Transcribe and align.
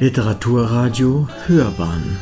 Literaturradio 0.00 1.26
Hörbahn. 1.48 2.16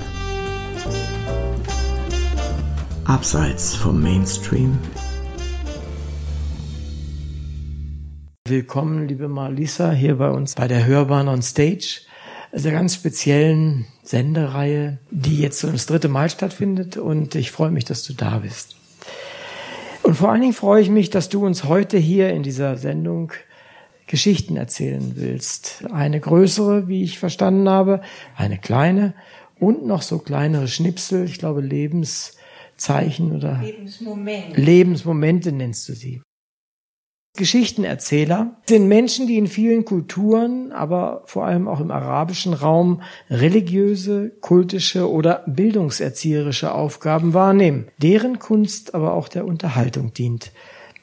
Abseits 3.04 3.74
vom 3.74 4.02
Mainstream. 4.02 4.78
Willkommen, 8.48 9.06
liebe 9.08 9.28
Marlisa, 9.28 9.90
hier 9.90 10.16
bei 10.16 10.30
uns 10.30 10.54
bei 10.54 10.68
der 10.68 10.86
Hörbahn 10.86 11.28
on 11.28 11.42
Stage, 11.42 12.00
der 12.50 12.72
ganz 12.72 12.94
speziellen 12.94 13.84
Sendereihe, 14.02 14.96
die 15.10 15.38
jetzt 15.38 15.62
das 15.62 15.84
dritte 15.84 16.08
Mal 16.08 16.30
stattfindet 16.30 16.96
und 16.96 17.34
ich 17.34 17.50
freue 17.50 17.70
mich, 17.70 17.84
dass 17.84 18.04
du 18.04 18.14
da 18.14 18.38
bist. 18.38 18.76
Und 20.02 20.14
vor 20.14 20.32
allen 20.32 20.40
Dingen 20.40 20.54
freue 20.54 20.80
ich 20.80 20.88
mich, 20.88 21.10
dass 21.10 21.28
du 21.28 21.44
uns 21.44 21.64
heute 21.64 21.98
hier 21.98 22.30
in 22.30 22.42
dieser 22.42 22.78
Sendung 22.78 23.32
Geschichten 24.06 24.56
erzählen 24.56 25.12
willst. 25.16 25.84
Eine 25.92 26.20
größere, 26.20 26.88
wie 26.88 27.02
ich 27.02 27.18
verstanden 27.18 27.68
habe, 27.68 28.00
eine 28.36 28.58
kleine 28.58 29.14
und 29.58 29.86
noch 29.86 30.02
so 30.02 30.18
kleinere 30.18 30.68
Schnipsel, 30.68 31.24
ich 31.24 31.38
glaube 31.38 31.60
Lebenszeichen 31.60 33.34
oder 33.34 33.60
Lebensmomente. 33.62 34.60
Lebensmomente 34.60 35.52
nennst 35.52 35.88
du 35.88 35.94
sie. 35.94 36.22
Geschichtenerzähler 37.36 38.56
sind 38.66 38.88
Menschen, 38.88 39.26
die 39.26 39.36
in 39.36 39.46
vielen 39.46 39.84
Kulturen, 39.84 40.72
aber 40.72 41.22
vor 41.26 41.44
allem 41.44 41.68
auch 41.68 41.80
im 41.80 41.90
arabischen 41.90 42.54
Raum 42.54 43.02
religiöse, 43.28 44.30
kultische 44.40 45.10
oder 45.10 45.44
bildungserzieherische 45.46 46.72
Aufgaben 46.72 47.34
wahrnehmen, 47.34 47.88
deren 47.98 48.38
Kunst 48.38 48.94
aber 48.94 49.12
auch 49.12 49.28
der 49.28 49.44
Unterhaltung 49.44 50.14
dient. 50.14 50.52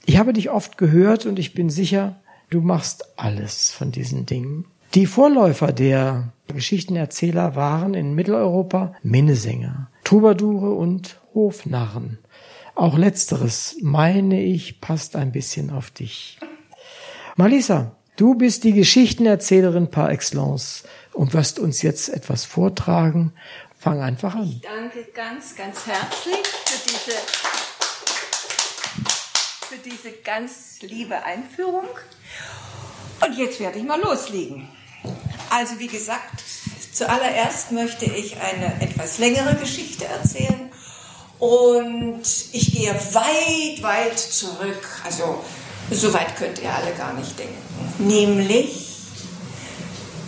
Ich 0.06 0.18
habe 0.18 0.34
dich 0.34 0.50
oft 0.50 0.78
gehört 0.78 1.26
und 1.26 1.38
ich 1.38 1.54
bin 1.54 1.70
sicher, 1.70 2.23
Du 2.54 2.62
machst 2.62 3.18
alles 3.18 3.72
von 3.72 3.92
diesen 3.92 4.28
Dingen. 4.28 4.66
Die 4.94 5.08
Vorläufer 5.08 5.72
der 5.72 6.34
Geschichtenerzähler 6.50 7.56
waren 7.56 7.96
in 7.96 8.14
Mitteleuropa 8.14 8.94
Minnesänger, 9.02 9.90
Troubadoure 10.04 10.74
und 10.76 11.20
Hofnarren. 11.34 12.20
Auch 12.76 12.96
letzteres, 12.96 13.78
meine 13.82 14.40
ich, 14.44 14.82
passt 14.82 15.16
ein 15.16 15.32
bisschen 15.32 15.72
auf 15.72 15.90
dich. 15.90 16.38
Malisa, 17.38 17.96
du 18.18 18.36
bist 18.36 18.66
die 18.66 18.74
Geschichtenerzählerin 18.74 19.90
par 19.90 20.12
excellence 20.12 20.84
und 21.12 21.34
wirst 21.34 21.58
uns 21.58 21.82
jetzt 21.82 22.08
etwas 22.10 22.46
vortragen. 22.46 23.34
Fang 23.80 24.00
einfach 24.00 24.36
an. 24.36 24.44
Ich 24.44 24.62
danke 24.62 25.08
ganz, 25.16 25.56
ganz 25.56 25.88
herzlich 25.88 26.46
für 26.46 26.88
diese, 26.88 27.18
für 29.74 29.90
diese 29.90 30.12
ganz 30.12 30.82
liebe 30.82 31.24
Einführung. 31.24 31.88
Und 33.26 33.38
jetzt 33.38 33.60
werde 33.60 33.80
ich 33.80 33.86
mal 33.86 34.00
loslegen. 34.00 34.68
Also 35.50 35.80
wie 35.80 35.88
gesagt, 35.88 36.44
zuallererst 36.94 37.72
möchte 37.72 38.06
ich 38.06 38.40
eine 38.40 38.82
etwas 38.82 39.18
längere 39.18 39.56
Geschichte 39.56 40.06
erzählen. 40.06 40.72
Und 41.40 42.24
ich 42.52 42.72
gehe 42.72 42.94
weit, 42.94 43.82
weit 43.82 44.20
zurück. 44.20 44.88
Also 45.04 45.44
so 45.90 46.14
weit 46.14 46.36
könnt 46.36 46.60
ihr 46.60 46.72
alle 46.72 46.94
gar 46.94 47.14
nicht 47.14 47.38
denken. 47.38 47.58
Nämlich 47.98 48.90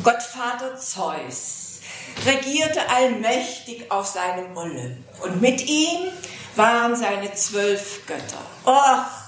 Gottvater 0.04 0.78
Zeus 0.78 1.80
regierte 2.26 2.90
allmächtig 2.90 3.92
auf 3.92 4.08
seinem 4.08 4.56
Olymp. 4.58 4.98
Und 5.22 5.42
mit 5.42 5.68
ihm 5.68 6.12
waren 6.56 6.96
seine 6.96 7.34
zwölf 7.34 8.06
Götter. 8.06 8.42
Och, 8.66 9.25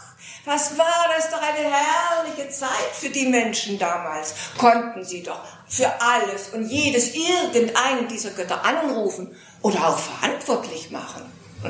was 0.48 0.78
war 0.78 1.10
das 1.16 1.30
doch 1.30 1.42
eine 1.42 1.70
herrliche 1.70 2.50
Zeit 2.50 2.90
für 2.94 3.10
die 3.10 3.28
Menschen 3.28 3.78
damals. 3.78 4.34
Konnten 4.58 5.04
sie 5.04 5.22
doch 5.22 5.42
für 5.68 5.92
alles 6.02 6.50
und 6.54 6.68
jedes 6.70 7.14
irgendeinen 7.14 8.08
dieser 8.08 8.32
Götter 8.32 8.64
anrufen 8.64 9.36
oder 9.62 9.90
auch 9.90 10.00
verantwortlich 10.00 10.90
machen. 10.90 11.24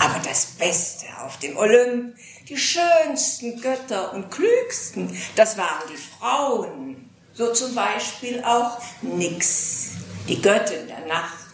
Aber 0.00 0.18
das 0.24 0.46
Beste 0.58 1.06
auf 1.24 1.38
dem 1.38 1.56
Olymp, 1.56 2.16
die 2.48 2.56
schönsten 2.56 3.60
Götter 3.60 4.12
und 4.12 4.30
klügsten, 4.30 5.16
das 5.36 5.56
waren 5.56 5.88
die 5.88 5.96
Frauen. 5.96 7.10
So 7.34 7.52
zum 7.52 7.72
Beispiel 7.74 8.42
auch 8.42 8.78
Nix, 9.00 9.90
die 10.28 10.42
Göttin 10.42 10.88
der 10.88 11.06
Nacht. 11.06 11.47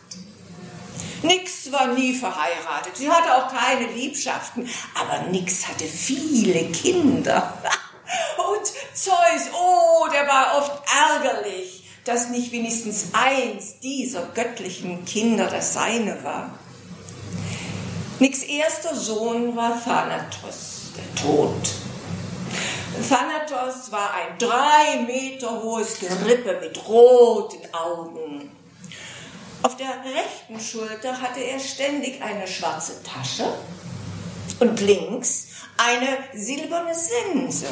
Nix 1.25 1.73
war 1.73 1.89
nie 1.89 2.15
verheiratet. 2.15 2.97
Sie 2.97 3.11
hatte 3.11 3.35
auch 3.35 3.53
keine 3.53 3.87
Liebschaften. 3.93 4.69
Aber 4.95 5.31
Nix 5.31 5.67
hatte 5.67 5.85
viele 5.85 6.67
Kinder. 6.71 7.59
Und 8.37 8.67
Zeus, 8.95 9.51
oh, 9.53 10.07
der 10.13 10.27
war 10.27 10.59
oft 10.59 10.83
ärgerlich, 11.11 11.85
dass 12.05 12.29
nicht 12.29 12.53
wenigstens 12.53 13.09
eins 13.13 13.81
dieser 13.81 14.27
göttlichen 14.35 15.05
Kinder 15.07 15.47
das 15.47 15.73
seine 15.73 16.23
war. 16.23 16.59
Nix 18.19 18.43
erster 18.43 18.95
Sohn 18.95 19.57
war 19.57 19.83
Thanatos, 19.83 20.93
der 20.97 21.23
Tod. 21.23 21.55
Thanatos 23.09 23.91
war 23.91 24.13
ein 24.15 24.39
drei 24.39 25.03
Meter 25.05 25.63
hohes 25.63 25.99
Gerippe 25.99 26.61
mit 26.61 26.87
roten 26.87 27.75
Augen. 27.75 28.51
Der 29.85 30.15
rechten 30.15 30.59
Schulter 30.59 31.21
hatte 31.21 31.41
er 31.41 31.61
ständig 31.61 32.23
eine 32.23 32.47
schwarze 32.47 33.03
Tasche 33.03 33.45
und 34.59 34.81
links 34.81 35.49
eine 35.77 36.09
silberne 36.33 36.95
Sense. 36.95 37.67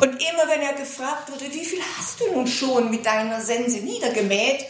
Und 0.00 0.10
immer 0.10 0.48
wenn 0.48 0.60
er 0.60 0.74
gefragt 0.74 1.32
wurde, 1.32 1.46
wie 1.54 1.64
viel 1.64 1.80
hast 1.96 2.20
du 2.20 2.34
nun 2.34 2.46
schon 2.46 2.90
mit 2.90 3.06
deiner 3.06 3.40
Sense 3.40 3.78
niedergemäht, 3.78 4.66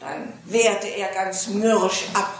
dann 0.00 0.34
wehrte 0.44 0.88
er 0.88 1.08
ganz 1.14 1.46
mürrisch 1.46 2.04
ab. 2.12 2.34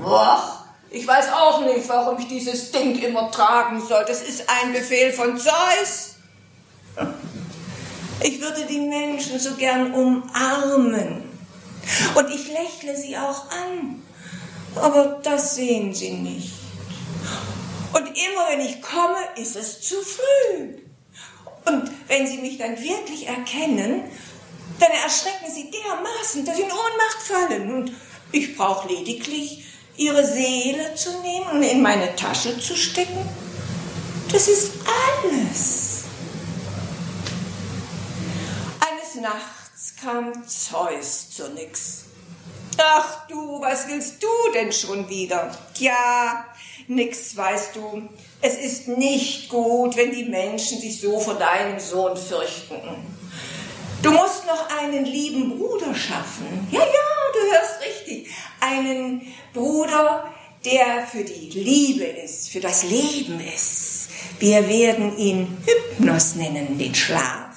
Boah, 0.00 0.64
ich 0.88 1.04
weiß 1.04 1.32
auch 1.32 1.62
nicht, 1.62 1.88
warum 1.88 2.16
ich 2.20 2.28
dieses 2.28 2.70
Ding 2.70 2.96
immer 3.02 3.32
tragen 3.32 3.84
soll. 3.84 4.04
Das 4.06 4.22
ist 4.22 4.48
ein 4.48 4.72
Befehl 4.72 5.12
von 5.12 5.36
Zeus. 5.36 6.14
Ich 8.22 8.38
würde 8.42 8.66
die 8.66 8.80
Menschen 8.80 9.40
so 9.40 9.54
gern 9.54 9.94
umarmen 9.94 11.29
und 12.14 12.30
ich 12.30 12.48
lächle 12.48 12.96
sie 12.96 13.16
auch 13.16 13.50
an. 13.50 14.02
Aber 14.76 15.20
das 15.22 15.56
sehen 15.56 15.94
sie 15.94 16.12
nicht. 16.12 16.52
Und 17.92 18.06
immer 18.06 18.48
wenn 18.50 18.60
ich 18.60 18.80
komme, 18.80 19.18
ist 19.36 19.56
es 19.56 19.80
zu 19.80 19.96
früh. 19.96 20.78
Und 21.64 21.90
wenn 22.08 22.26
sie 22.26 22.38
mich 22.38 22.58
dann 22.58 22.80
wirklich 22.80 23.26
erkennen, 23.26 24.04
dann 24.78 24.90
erschrecken 25.02 25.52
sie 25.52 25.70
dermaßen, 25.70 26.44
dass 26.44 26.56
sie 26.56 26.62
in 26.62 26.70
Ohnmacht 26.70 27.22
fallen. 27.22 27.74
Und 27.74 27.92
ich 28.32 28.56
brauche 28.56 28.88
lediglich 28.88 29.64
ihre 29.96 30.24
Seele 30.24 30.94
zu 30.94 31.20
nehmen 31.20 31.46
und 31.48 31.62
in 31.62 31.82
meine 31.82 32.14
Tasche 32.16 32.58
zu 32.58 32.76
stecken. 32.76 33.28
Das 34.32 34.48
ist 34.48 34.72
alles. 35.22 36.04
Eines 38.80 39.14
Nachts 39.20 39.69
kam 40.00 40.32
Zeus 40.46 41.30
zu 41.30 41.48
nix. 41.50 42.04
Ach 42.76 43.26
du, 43.28 43.60
was 43.60 43.88
willst 43.88 44.22
du 44.22 44.52
denn 44.54 44.72
schon 44.72 45.08
wieder? 45.08 45.50
Ja, 45.78 46.46
nix 46.86 47.36
weißt 47.36 47.76
du. 47.76 48.08
Es 48.40 48.56
ist 48.56 48.88
nicht 48.88 49.48
gut, 49.48 49.96
wenn 49.96 50.12
die 50.12 50.24
Menschen 50.24 50.80
sich 50.80 51.00
so 51.00 51.18
vor 51.18 51.34
deinem 51.34 51.78
Sohn 51.78 52.16
fürchten. 52.16 52.80
Du 54.02 54.10
musst 54.10 54.46
noch 54.46 54.68
einen 54.78 55.04
lieben 55.04 55.58
Bruder 55.58 55.94
schaffen. 55.94 56.66
Ja, 56.70 56.80
ja, 56.80 56.86
du 57.34 57.52
hörst 57.52 57.80
richtig. 57.80 58.30
Einen 58.60 59.20
Bruder, 59.52 60.32
der 60.64 61.06
für 61.06 61.24
die 61.24 61.50
Liebe 61.50 62.04
ist, 62.04 62.50
für 62.50 62.60
das 62.60 62.82
Leben 62.84 63.40
ist. 63.40 64.08
Wir 64.38 64.66
werden 64.68 65.18
ihn 65.18 65.58
Hypnos 65.66 66.34
nennen, 66.36 66.78
den 66.78 66.94
Schlaf. 66.94 67.49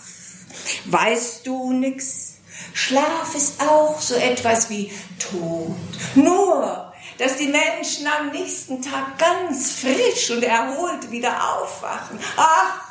Weißt 0.85 1.45
du 1.45 1.73
nix? 1.73 2.35
Schlaf 2.73 3.35
ist 3.35 3.61
auch 3.61 3.99
so 3.99 4.15
etwas 4.15 4.69
wie 4.69 4.91
Tod. 5.19 5.75
Nur, 6.15 6.93
dass 7.17 7.37
die 7.37 7.47
Menschen 7.47 8.07
am 8.07 8.31
nächsten 8.31 8.81
Tag 8.81 9.17
ganz 9.17 9.71
frisch 9.71 10.31
und 10.31 10.43
erholt 10.43 11.09
wieder 11.11 11.35
aufwachen. 11.55 12.19
Ach, 12.37 12.81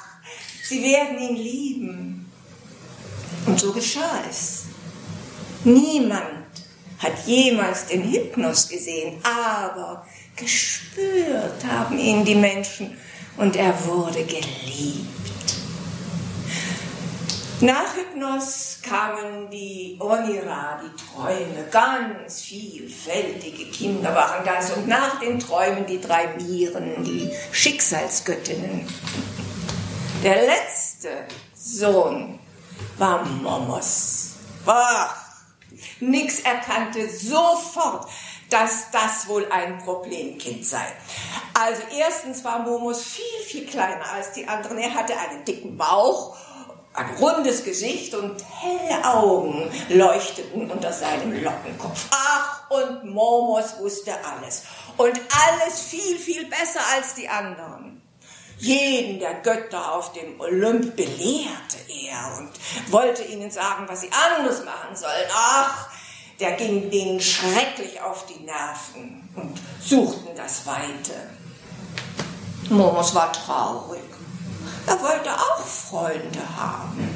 sie 0.65 0.83
werden 0.83 1.19
ihn 1.19 1.37
lieben. 1.37 2.33
Und 3.47 3.59
so 3.59 3.73
geschah 3.73 4.23
es. 4.31 4.65
Niemand 5.65 6.23
hat 6.99 7.27
jemals 7.27 7.87
den 7.87 8.11
Hypnos 8.11 8.69
gesehen, 8.69 9.21
aber 9.25 10.07
gespürt 10.37 11.65
haben 11.69 11.99
ihn 11.99 12.25
die 12.25 12.35
Menschen 12.35 12.97
und 13.37 13.57
er 13.57 13.75
wurde 13.87 14.25
geliebt. 14.25 15.32
Nach 17.63 17.95
Hypnos 17.95 18.79
kamen 18.83 19.49
die 19.49 19.97
Onira, 20.01 20.81
die 20.83 20.97
Träume, 21.01 21.65
ganz 21.71 22.41
vielfältige 22.41 23.71
Kinder 23.71 24.13
waren 24.13 24.45
das. 24.45 24.73
Und 24.73 24.89
nach 24.89 25.21
den 25.21 25.39
Träumen 25.39 25.87
die 25.87 26.01
drei 26.01 26.27
Miren, 26.39 27.05
die 27.05 27.31
Schicksalsgöttinnen. 27.53 28.85
Der 30.25 30.45
letzte 30.45 31.11
Sohn 31.55 32.41
war 32.99 33.25
Momos. 33.25 34.33
Ach, 34.67 35.15
Nix 36.01 36.41
erkannte 36.41 37.09
sofort, 37.09 38.09
dass 38.51 38.91
das 38.91 39.29
wohl 39.29 39.47
ein 39.53 39.79
Problemkind 39.79 40.67
sei. 40.67 40.85
Also 41.55 41.83
erstens 41.97 42.43
war 42.43 42.59
Momus 42.59 43.05
viel, 43.05 43.45
viel 43.47 43.67
kleiner 43.67 44.11
als 44.13 44.33
die 44.33 44.49
anderen. 44.49 44.79
Er 44.79 44.95
hatte 44.95 45.17
einen 45.17 45.45
dicken 45.45 45.77
Bauch 45.77 46.37
ein 46.95 47.17
rundes 47.17 47.65
Gesicht 47.65 48.15
und 48.15 48.37
helle 48.61 49.05
Augen 49.05 49.71
leuchteten 49.89 50.71
unter 50.71 50.93
seinem 50.93 51.43
Lockenkopf. 51.43 52.07
Ach, 52.11 52.71
und 52.71 53.05
Momos 53.05 53.79
wusste 53.79 54.13
alles. 54.25 54.65
Und 54.97 55.19
alles 55.19 55.81
viel, 55.81 56.19
viel 56.19 56.47
besser 56.47 56.81
als 56.95 57.15
die 57.15 57.29
anderen. 57.29 58.03
Jeden 58.59 59.19
der 59.19 59.35
Götter 59.41 59.93
auf 59.93 60.13
dem 60.13 60.39
Olymp 60.41 60.95
belehrte 60.95 61.79
er 61.89 62.39
und 62.39 62.93
wollte 62.93 63.25
ihnen 63.25 63.51
sagen, 63.51 63.87
was 63.89 64.03
sie 64.03 64.11
anders 64.13 64.65
machen 64.65 64.95
sollen. 64.95 65.29
Ach, 65.35 65.89
der 66.39 66.53
ging 66.53 66.91
denen 66.91 67.21
schrecklich 67.21 68.01
auf 68.01 68.27
die 68.27 68.45
Nerven 68.45 69.29
und 69.35 69.59
suchten 69.81 70.37
das 70.37 70.67
Weite. 70.67 71.15
Momos 72.69 73.15
war 73.15 73.33
traurig. 73.33 74.12
Er 74.87 75.01
wollte 75.01 75.31
auch 75.33 75.65
Freunde 75.65 76.41
haben. 76.57 77.09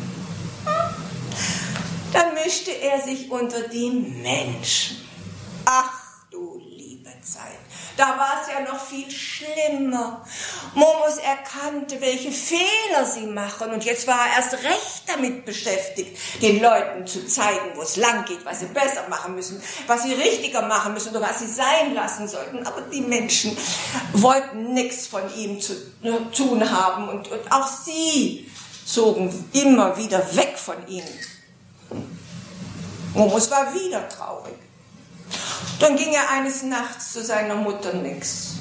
Dann 2.13 2.35
mischte 2.35 2.71
er 2.71 3.01
sich 3.01 3.31
unter 3.31 3.69
die 3.69 3.91
Menschen. 3.91 5.07
Ach 5.65 5.91
du 6.31 6.59
liebe 6.59 7.11
Zeit, 7.23 7.59
da 7.97 8.09
war 8.19 8.41
es 8.43 8.53
ja 8.53 8.61
noch 8.61 8.85
viel 8.85 9.11
schlimmer. 9.11 10.25
Momos 10.75 11.17
erkannte, 11.17 12.01
welche 12.01 12.31
Fehler 12.31 13.05
sie 13.05 13.27
machen 13.27 13.71
und 13.71 13.85
jetzt 13.85 14.07
war 14.07 14.19
er 14.27 14.37
erst 14.37 14.53
recht 14.55 15.03
damit 15.07 15.45
beschäftigt, 15.45 16.19
den 16.43 16.61
Leuten 16.61 17.07
zu 17.07 17.27
zeigen, 17.27 17.73
wo 17.75 17.83
es 17.83 17.97
lang 17.97 18.25
geht, 18.25 18.45
was 18.45 18.61
sie 18.61 18.67
besser 18.67 19.09
machen 19.09 19.35
müssen, 19.35 19.63
was 19.87 20.03
sie 20.03 20.13
richtiger 20.13 20.63
machen 20.63 20.93
müssen 20.95 21.11
oder 21.11 21.23
was 21.23 21.39
sie 21.39 21.49
sein 21.49 21.95
lassen 21.95 22.29
sollten. 22.29 22.67
Aber 22.67 22.83
die 22.83 23.01
Menschen 23.01 23.57
wollten 24.13 24.75
nichts 24.75 25.07
von 25.07 25.23
ihm 25.37 25.61
zu 25.61 25.75
tun 26.33 26.71
haben 26.71 27.09
und, 27.09 27.29
und 27.29 27.53
auch 27.53 27.67
sie 27.67 28.51
zogen 28.85 29.51
immer 29.53 29.97
wieder 29.97 30.19
weg 30.37 30.59
von 30.59 30.87
ihm. 30.87 31.05
Momos 33.15 33.51
war 33.51 33.73
wieder 33.75 34.09
traurig. 34.09 34.66
Dann 35.81 35.97
ging 35.97 36.13
er 36.13 36.31
eines 36.31 36.63
Nachts 36.63 37.13
zu 37.13 37.23
seiner 37.23 37.55
Mutter 37.55 37.93
Nix. 37.93 38.57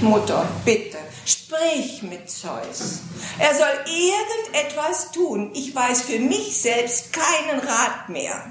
Mutter, 0.00 0.46
bitte, 0.64 0.98
sprich 1.24 2.02
mit 2.02 2.28
Zeus. 2.28 3.00
Er 3.38 3.54
soll 3.54 3.84
irgendetwas 3.86 5.12
tun. 5.12 5.50
Ich 5.54 5.74
weiß 5.74 6.02
für 6.02 6.18
mich 6.18 6.60
selbst 6.60 7.12
keinen 7.12 7.60
Rat 7.60 8.08
mehr. 8.08 8.44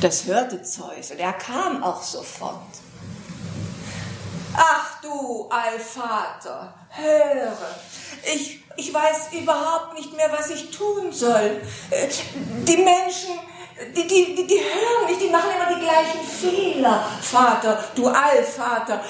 Das 0.00 0.24
hörte 0.26 0.62
Zeus 0.62 1.12
und 1.12 1.18
er 1.20 1.32
kam 1.32 1.82
auch 1.82 2.02
sofort. 2.02 2.60
Ach 4.54 5.00
du 5.00 5.48
Allvater, 5.48 6.74
höre, 6.90 7.56
ich, 8.34 8.60
ich 8.76 8.92
weiß 8.92 9.32
überhaupt 9.32 9.94
nicht 9.94 10.14
mehr, 10.14 10.30
was 10.32 10.50
ich 10.50 10.70
tun 10.70 11.12
soll. 11.12 11.60
Die 12.66 12.76
Menschen 12.76 13.38
die, 13.94 14.06
die, 14.06 14.34
die, 14.34 14.46
die 14.46 14.58
hören 14.58 15.06
nicht, 15.06 15.20
die 15.20 15.30
machen 15.30 15.50
immer 15.54 15.74
die 15.74 15.84
gleichen 15.84 16.26
Fehler. 16.26 17.04
Vater, 17.20 17.84
du 17.94 18.08
Allvater, 18.08 19.02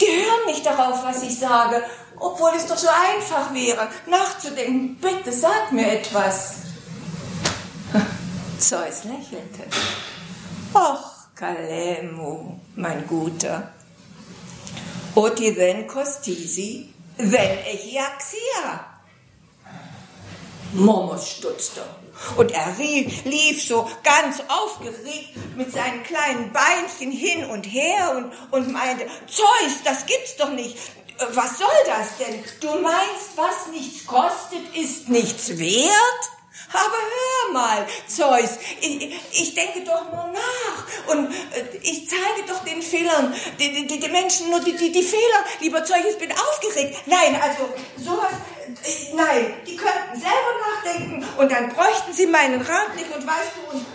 die 0.00 0.06
hören 0.06 0.46
nicht 0.46 0.64
darauf, 0.64 1.04
was 1.04 1.22
ich 1.22 1.38
sage, 1.38 1.82
obwohl 2.16 2.50
es 2.56 2.66
doch 2.66 2.76
so 2.76 2.88
einfach 2.88 3.52
wäre, 3.52 3.88
nachzudenken. 4.06 4.96
Bitte 4.96 5.32
sag 5.32 5.72
mir 5.72 5.92
etwas. 5.92 6.54
Zeus 8.58 9.04
lächelte. 9.04 9.64
Och, 10.74 11.18
Kalemu, 11.34 12.58
mein 12.74 13.06
Guter. 13.06 13.72
Oti 15.14 15.56
ven 15.56 15.86
kostisi, 15.86 16.94
ven 17.16 17.58
echiaxia. 17.64 18.84
Momos 20.72 21.28
stutzte. 21.28 21.82
Und 22.36 22.50
er 22.50 22.74
lief 22.76 23.62
so 23.62 23.88
ganz 24.02 24.42
aufgeregt 24.48 25.36
mit 25.56 25.72
seinen 25.72 26.02
kleinen 26.02 26.52
Beinchen 26.52 27.12
hin 27.12 27.44
und 27.46 27.64
her 27.64 28.14
und, 28.16 28.32
und 28.50 28.72
meinte, 28.72 29.06
Zeus, 29.26 29.82
das 29.84 30.06
gibt's 30.06 30.36
doch 30.36 30.50
nicht. 30.50 30.76
Was 31.32 31.58
soll 31.58 31.68
das 31.86 32.16
denn? 32.18 32.44
Du 32.60 32.80
meinst, 32.80 33.36
was 33.36 33.72
nichts 33.72 34.06
kostet, 34.06 34.76
ist 34.76 35.08
nichts 35.08 35.58
wert? 35.58 36.30
Aber 36.72 36.96
hör 36.96 37.52
mal, 37.52 37.86
Zeus, 38.06 38.58
ich, 38.80 39.14
ich, 39.32 39.54
denke 39.54 39.84
doch 39.84 40.04
nur 40.12 40.32
nach 40.32 41.14
und 41.14 41.32
äh, 41.32 41.78
ich 41.82 42.08
zeige 42.08 42.46
doch 42.46 42.62
den 42.62 42.82
Fehlern, 42.82 43.34
die, 43.58 43.86
die, 43.86 43.98
die 43.98 44.08
Menschen 44.08 44.50
nur 44.50 44.60
die, 44.60 44.76
die, 44.76 44.92
die 44.92 45.02
Fehler. 45.02 45.44
Lieber 45.60 45.82
Zeus, 45.84 46.04
ich 46.10 46.18
bin 46.18 46.30
aufgeregt. 46.30 46.98
Nein, 47.06 47.40
also 47.40 47.68
sowas, 47.96 48.32
nein, 49.14 49.54
die 49.66 49.76
könnten 49.76 50.18
selber 50.18 50.52
nachdenken 50.74 51.24
und 51.38 51.50
dann 51.50 51.68
bräuchten 51.68 52.12
sie 52.12 52.26
meinen 52.26 52.60
Rat 52.60 52.94
nicht 52.94 53.14
und 53.14 53.26
weißt 53.26 53.50
du, 53.56 53.76
und, 53.76 53.86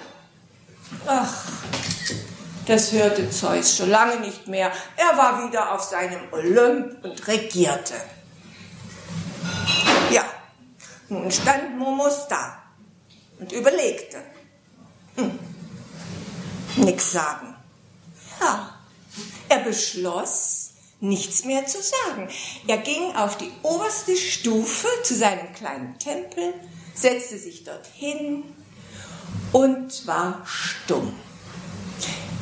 ach, 1.08 1.46
das 2.66 2.92
hörte 2.92 3.30
Zeus 3.30 3.76
schon 3.78 3.90
lange 3.90 4.20
nicht 4.22 4.48
mehr. 4.48 4.72
Er 4.96 5.18
war 5.18 5.48
wieder 5.48 5.74
auf 5.74 5.84
seinem 5.84 6.22
Olymp 6.32 7.04
und 7.04 7.28
regierte. 7.28 7.96
Ja, 10.12 10.24
nun 11.10 11.30
stand 11.32 11.78
Momos 11.78 12.28
da 12.30 12.64
und 13.40 13.52
überlegte. 13.52 14.18
Hm. 15.16 15.40
Nix 16.78 17.12
sagen. 17.12 17.56
Ja, 18.40 18.70
er 19.50 19.60
beschloss, 19.60 20.63
nichts 21.04 21.44
mehr 21.46 21.66
zu 21.66 21.78
sagen. 21.82 22.30
Er 22.68 22.78
ging 22.78 23.16
auf 23.16 23.38
die 23.38 23.52
oberste 23.62 24.16
Stufe 24.16 24.88
zu 25.04 25.16
seinem 25.16 25.54
kleinen 25.54 26.00
Tempel, 26.00 26.54
setzte 26.96 27.38
sich 27.38 27.64
dorthin 27.64 28.44
und 29.52 30.08
war 30.08 30.42
stumm. 30.46 31.14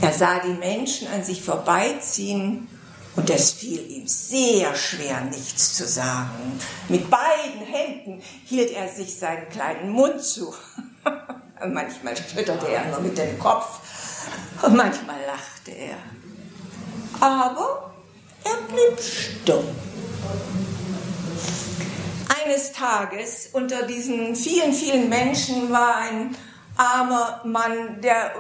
Er 0.02 0.14
sah 0.14 0.40
die 0.40 0.54
Menschen 0.54 1.08
an 1.10 1.24
sich 1.24 1.42
vorbeiziehen 1.42 2.68
und 3.16 3.30
es 3.30 3.52
fiel 3.52 3.90
ihm 3.90 4.08
sehr 4.08 4.76
schwer, 4.76 5.22
nichts 5.22 5.76
zu 5.76 5.86
sagen. 5.86 6.60
Mit 6.88 7.10
beiden 7.10 7.62
Händen 7.66 8.22
hielt 8.46 8.72
er 8.72 8.88
sich 8.88 9.16
seinen 9.16 9.50
kleinen 9.50 9.92
Mund 9.92 10.24
zu. 10.24 10.54
manchmal 11.68 12.16
schüttelte 12.16 12.68
er 12.68 12.86
nur 12.90 13.02
mit 13.02 13.18
dem 13.18 13.38
Kopf 13.38 13.80
und 14.62 14.76
manchmal 14.76 15.20
lachte 15.26 15.72
er. 15.72 15.98
Aber 17.20 17.91
er 18.44 18.58
blieb 18.68 19.00
stumm. 19.02 19.66
Eines 22.44 22.72
Tages 22.72 23.50
unter 23.54 23.84
diesen 23.84 24.36
vielen, 24.36 24.74
vielen 24.74 25.10
Menschen 25.10 25.72
war 25.72 25.98
ein 25.98 26.36
armer 26.78 27.42
Mann, 27.44 28.02
der 28.02 28.34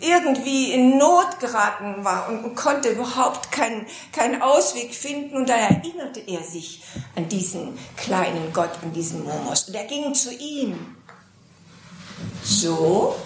irgendwie 0.00 0.72
in 0.72 0.98
Not 0.98 1.40
geraten 1.40 2.04
war 2.04 2.28
und 2.28 2.54
konnte 2.54 2.90
überhaupt 2.90 3.50
keinen, 3.50 3.86
keinen 4.12 4.42
Ausweg 4.42 4.94
finden. 4.94 5.36
Und 5.36 5.48
da 5.48 5.54
erinnerte 5.54 6.20
er 6.20 6.42
sich 6.42 6.82
an 7.16 7.28
diesen 7.28 7.78
kleinen 7.96 8.52
Gott, 8.52 8.70
an 8.82 8.92
diesen 8.92 9.24
Momos. 9.24 9.68
Und 9.68 9.74
er 9.74 9.84
ging 9.84 10.14
zu 10.14 10.32
ihm. 10.32 10.96
So? 12.42 13.16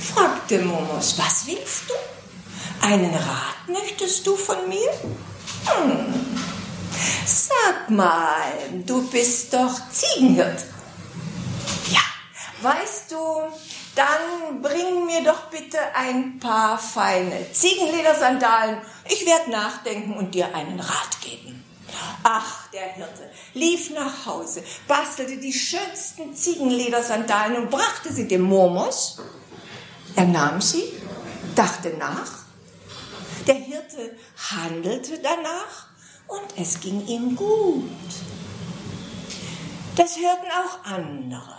fragte 0.00 0.60
Momos, 0.60 1.18
was 1.18 1.46
willst 1.46 1.90
du? 1.90 2.15
Einen 2.80 3.14
Rat 3.14 3.68
möchtest 3.68 4.26
du 4.26 4.36
von 4.36 4.68
mir? 4.68 4.90
Hm. 5.66 6.14
Sag 7.26 7.90
mal, 7.90 8.52
du 8.86 9.08
bist 9.10 9.52
doch 9.52 9.74
Ziegenhirt. 9.90 10.64
Ja, 11.90 12.00
weißt 12.62 13.10
du, 13.12 13.16
dann 13.94 14.62
bring 14.62 15.06
mir 15.06 15.24
doch 15.24 15.50
bitte 15.50 15.78
ein 15.94 16.38
paar 16.38 16.78
feine 16.78 17.52
Ziegenledersandalen. 17.52 18.78
Ich 19.08 19.26
werde 19.26 19.50
nachdenken 19.50 20.14
und 20.14 20.34
dir 20.34 20.54
einen 20.54 20.78
Rat 20.78 21.20
geben. 21.20 21.64
Ach, 22.22 22.68
der 22.72 22.92
Hirte 22.94 23.30
lief 23.54 23.90
nach 23.90 24.26
Hause, 24.26 24.62
bastelte 24.86 25.38
die 25.38 25.52
schönsten 25.52 26.34
Ziegenledersandalen 26.34 27.56
und 27.56 27.70
brachte 27.70 28.12
sie 28.12 28.28
dem 28.28 28.42
Momos. 28.42 29.18
Er 30.14 30.26
nahm 30.26 30.60
sie, 30.60 30.92
dachte 31.54 31.90
nach. 31.98 32.45
Der 33.46 33.54
Hirte 33.54 34.16
handelte 34.50 35.18
danach 35.22 35.86
und 36.26 36.60
es 36.60 36.80
ging 36.80 37.06
ihm 37.06 37.36
gut. 37.36 37.84
Das 39.94 40.16
hörten 40.16 40.50
auch 40.50 40.84
andere. 40.84 41.54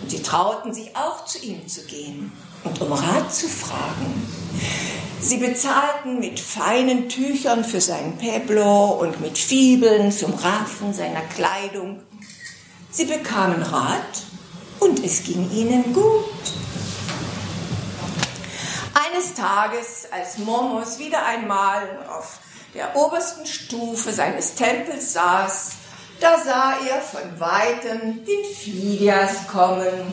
Und 0.00 0.10
sie 0.10 0.22
trauten 0.22 0.72
sich 0.72 0.96
auch 0.96 1.26
zu 1.26 1.38
ihm 1.44 1.68
zu 1.68 1.84
gehen 1.84 2.32
und 2.64 2.80
um 2.80 2.92
Rat 2.92 3.32
zu 3.32 3.48
fragen. 3.48 4.26
Sie 5.20 5.36
bezahlten 5.36 6.18
mit 6.18 6.40
feinen 6.40 7.08
Tüchern 7.08 7.64
für 7.64 7.80
sein 7.80 8.16
Peblo 8.18 8.92
und 9.00 9.20
mit 9.20 9.38
Fibeln 9.38 10.10
zum 10.10 10.34
Raffen 10.34 10.94
seiner 10.94 11.20
Kleidung. 11.20 12.02
Sie 12.90 13.04
bekamen 13.04 13.62
Rat 13.62 14.22
und 14.80 15.04
es 15.04 15.22
ging 15.22 15.50
ihnen 15.52 15.92
gut. 15.92 16.24
Eines 19.12 19.34
Tages, 19.34 20.06
als 20.10 20.38
Momos 20.38 20.98
wieder 20.98 21.24
einmal 21.24 21.86
auf 22.08 22.38
der 22.74 22.96
obersten 22.96 23.44
Stufe 23.46 24.12
seines 24.12 24.54
Tempels 24.54 25.12
saß, 25.12 25.72
da 26.20 26.38
sah 26.38 26.76
er 26.86 27.00
von 27.02 27.38
weitem 27.38 28.24
den 28.24 28.54
Phidias 28.54 29.46
kommen. 29.48 30.12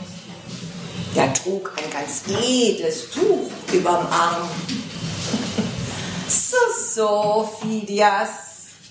Der 1.15 1.33
trug 1.33 1.71
ein 1.77 1.89
ganz 1.91 2.23
edles 2.27 3.11
Tuch 3.11 3.49
überm 3.71 4.05
Arm. 4.07 4.49
So, 6.27 6.57
so, 6.93 7.49
Phidias, 7.61 8.29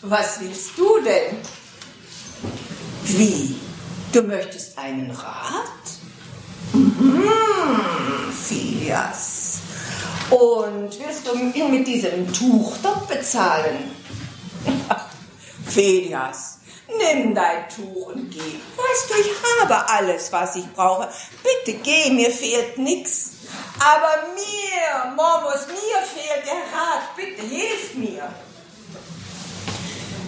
was 0.02 0.40
willst 0.40 0.70
du 0.76 1.00
denn? 1.00 1.36
Wie? 3.04 3.56
Du 4.12 4.22
möchtest 4.22 4.78
einen 4.78 5.10
Rat? 5.10 5.64
Hm, 6.72 8.32
Phidias. 8.32 9.37
Und 10.30 10.90
willst 10.98 11.26
du 11.26 11.34
ihn 11.34 11.70
mit 11.70 11.86
diesem 11.86 12.30
Tuch 12.32 12.76
dort 12.82 13.08
bezahlen? 13.08 13.90
Phidias, 15.66 16.58
nimm 16.86 17.34
dein 17.34 17.68
Tuch 17.68 18.08
und 18.08 18.30
geh. 18.30 18.38
Weißt 18.38 19.10
du, 19.10 19.14
ich 19.20 19.62
habe 19.62 19.88
alles, 19.88 20.30
was 20.32 20.56
ich 20.56 20.70
brauche. 20.74 21.08
Bitte 21.42 21.78
geh, 21.78 22.10
mir 22.10 22.30
fehlt 22.30 22.76
nichts. 22.76 23.32
Aber 23.78 24.26
mir, 24.34 25.12
Momos, 25.12 25.66
mir 25.68 26.02
fehlt 26.02 26.44
der 26.44 26.78
Rat. 26.78 27.16
Bitte 27.16 27.42
hilf 27.42 27.94
mir. 27.94 28.28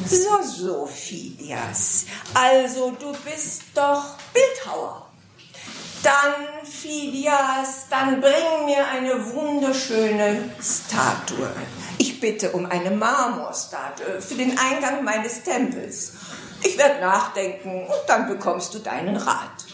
So, 0.07 0.43
so, 0.43 0.87
Phidias. 0.87 2.07
Also, 2.33 2.93
du 2.93 3.13
bist 3.25 3.63
doch 3.75 4.03
Bildhauer. 4.33 5.10
Dann, 6.03 6.65
Phidias, 6.65 7.87
dann 7.91 8.21
bring 8.21 8.65
mir 8.65 8.87
eine 8.89 9.35
wunderschöne 9.35 10.51
Statue. 10.61 11.51
Ich 11.99 12.21
bitte 12.21 12.53
um 12.53 12.65
eine 12.65 12.91
Marmorstatue 12.91 14.23
für 14.23 14.35
den 14.35 14.59
Eingang 14.59 15.05
meines 15.05 15.43
Tempels. 15.43 16.13
Ich 16.63 16.79
werde 16.79 17.01
nachdenken 17.01 17.87
und 17.87 18.09
dann 18.09 18.29
bekommst 18.29 18.73
du 18.75 18.79
deinen 18.79 19.17
Rat. 19.17 19.67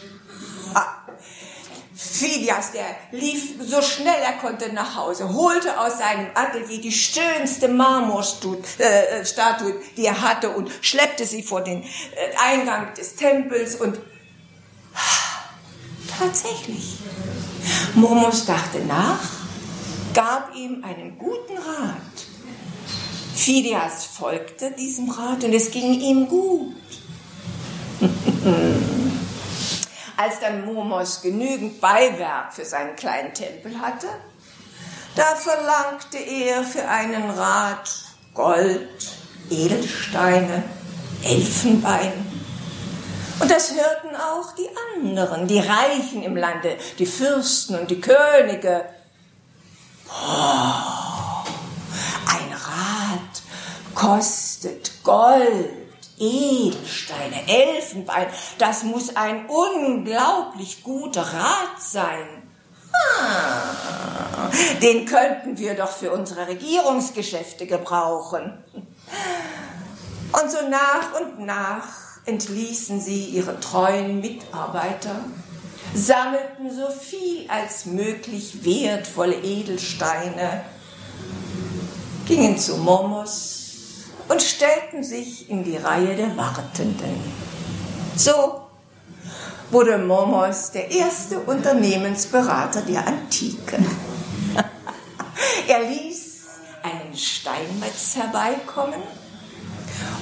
Phidias, 1.94 2.72
der 2.72 2.84
lief 3.10 3.54
so 3.60 3.80
schnell 3.80 4.20
er 4.22 4.34
konnte 4.34 4.72
nach 4.72 4.96
Hause, 4.96 5.32
holte 5.32 5.78
aus 5.80 5.98
seinem 5.98 6.28
Atelier 6.34 6.80
die 6.80 6.92
schönste 6.92 7.68
Marmorstatue, 7.68 8.60
äh, 8.78 9.74
die 9.96 10.04
er 10.06 10.20
hatte 10.20 10.50
und 10.50 10.70
schleppte 10.82 11.24
sie 11.24 11.42
vor 11.42 11.62
den 11.62 11.82
äh, 11.82 11.86
Eingang 12.44 12.92
des 12.94 13.16
Tempels 13.16 13.76
und 13.76 13.98
tatsächlich, 16.18 16.98
Momos 17.94 18.46
dachte 18.46 18.78
nach, 18.80 19.20
gab 20.14 20.54
ihm 20.54 20.82
einen 20.84 21.18
guten 21.18 21.58
Rat. 21.58 21.96
Phidias 23.34 24.06
folgte 24.06 24.70
diesem 24.72 25.10
Rat 25.10 25.44
und 25.44 25.52
es 25.52 25.70
ging 25.70 26.00
ihm 26.00 26.26
gut. 26.28 26.74
Als 30.16 30.40
dann 30.40 30.64
Momos 30.64 31.20
genügend 31.20 31.80
Beiwerk 31.80 32.54
für 32.54 32.64
seinen 32.64 32.96
kleinen 32.96 33.34
Tempel 33.34 33.78
hatte, 33.78 34.08
da 35.14 35.34
verlangte 35.34 36.18
er 36.18 36.62
für 36.62 36.88
einen 36.88 37.30
Rat 37.30 37.90
Gold, 38.34 38.88
Edelsteine, 39.50 40.62
Elfenbein. 41.22 42.25
Und 43.38 43.50
das 43.50 43.72
hörten 43.72 44.16
auch 44.16 44.52
die 44.52 44.68
anderen, 44.94 45.46
die 45.46 45.58
Reichen 45.58 46.22
im 46.22 46.36
Lande, 46.36 46.76
die 46.98 47.06
Fürsten 47.06 47.78
und 47.78 47.90
die 47.90 48.00
Könige. 48.00 48.86
Oh, 50.08 51.44
ein 52.26 52.52
Rat 52.52 53.42
kostet 53.94 55.02
Gold, 55.04 55.70
Edelsteine, 56.18 57.46
Elfenbein. 57.46 58.28
Das 58.58 58.84
muss 58.84 59.14
ein 59.14 59.46
unglaublich 59.46 60.82
guter 60.82 61.22
Rat 61.22 61.78
sein. 61.78 62.42
Ah, 63.18 64.50
den 64.80 65.04
könnten 65.04 65.58
wir 65.58 65.74
doch 65.74 65.90
für 65.90 66.12
unsere 66.12 66.48
Regierungsgeschäfte 66.48 67.66
gebrauchen. 67.66 68.64
Und 70.32 70.50
so 70.50 70.68
nach 70.68 71.20
und 71.20 71.40
nach 71.40 72.05
entließen 72.26 73.00
sie 73.00 73.26
ihre 73.26 73.58
treuen 73.60 74.20
Mitarbeiter, 74.20 75.14
sammelten 75.94 76.70
so 76.74 76.90
viel 76.90 77.48
als 77.48 77.86
möglich 77.86 78.64
wertvolle 78.64 79.36
Edelsteine, 79.36 80.64
gingen 82.26 82.58
zu 82.58 82.76
Momos 82.78 84.06
und 84.28 84.42
stellten 84.42 85.04
sich 85.04 85.48
in 85.48 85.62
die 85.62 85.76
Reihe 85.76 86.16
der 86.16 86.36
Wartenden. 86.36 87.20
So 88.16 88.62
wurde 89.70 89.98
Momos 89.98 90.72
der 90.72 90.90
erste 90.90 91.38
Unternehmensberater 91.38 92.82
der 92.82 93.06
Antike. 93.06 93.78
er 95.68 95.88
ließ 95.88 96.44
einen 96.82 97.16
Steinmetz 97.16 98.16
herbeikommen 98.16 99.02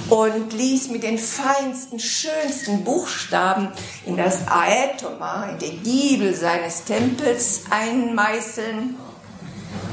und 0.09 0.53
ließ 0.53 0.89
mit 0.89 1.03
den 1.03 1.17
feinsten, 1.17 1.99
schönsten 1.99 2.83
Buchstaben 2.83 3.69
in 4.05 4.17
das 4.17 4.47
Aetoma, 4.47 5.49
in 5.49 5.59
den 5.59 5.83
Giebel 5.83 6.33
seines 6.33 6.83
Tempels 6.83 7.63
einmeißeln. 7.69 8.95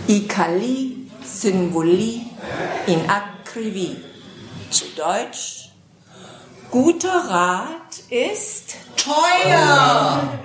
Ikali 0.08 1.08
Symboli 1.24 2.26
in 2.86 3.00
Akrivi. 3.08 3.96
Zu 4.70 4.84
Deutsch, 4.96 5.70
guter 6.70 7.28
Rat 7.28 7.98
ist 8.10 8.76
teuer. 8.96 10.38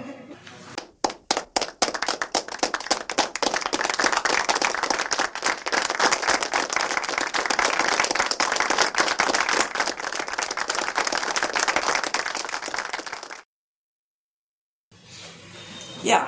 Ja, 16.07 16.25